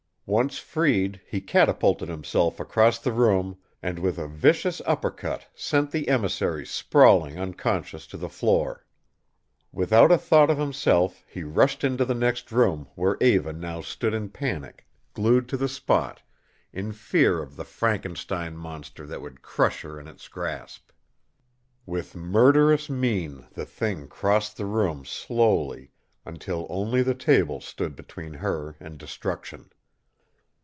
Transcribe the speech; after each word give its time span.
Once 0.27 0.57
freed, 0.59 1.19
he 1.27 1.41
catapulted 1.41 2.07
himself 2.07 2.57
across 2.57 2.99
the 2.99 3.11
room 3.11 3.57
and 3.83 3.99
with 3.99 4.17
a 4.17 4.25
vicious 4.29 4.81
upper 4.85 5.11
cut 5.11 5.45
sent 5.53 5.91
the 5.91 6.07
emissary 6.07 6.65
sprawling 6.65 7.37
unconscious 7.37 8.07
to 8.07 8.15
the 8.15 8.29
floor. 8.29 8.85
Without 9.73 10.09
a 10.09 10.17
thought 10.17 10.49
of 10.49 10.57
himself 10.57 11.21
he 11.27 11.43
rushed 11.43 11.83
into 11.83 12.05
the 12.05 12.13
next 12.15 12.49
room 12.49 12.87
where 12.95 13.17
Eva 13.19 13.51
now 13.51 13.81
stood 13.81 14.13
in 14.13 14.29
panic, 14.29 14.87
glued 15.13 15.49
to 15.49 15.57
the 15.57 15.67
spot, 15.67 16.21
in 16.71 16.93
fear 16.93 17.41
of 17.41 17.57
the 17.57 17.65
Frankenstein 17.65 18.55
monster 18.55 19.05
that 19.05 19.21
would 19.21 19.41
crush 19.41 19.81
her 19.81 19.99
in 19.99 20.07
its 20.07 20.29
grasp. 20.29 20.91
With 21.85 22.15
murderous 22.15 22.89
mien 22.89 23.47
the 23.51 23.65
thing 23.65 24.07
crossed 24.07 24.55
the 24.55 24.65
room 24.67 25.03
slowly, 25.03 25.91
until 26.25 26.67
only 26.69 27.01
the 27.01 27.15
table 27.15 27.59
stood 27.59 27.97
between 27.97 28.35
her 28.35 28.77
and 28.79 28.97
destruction. 28.97 29.69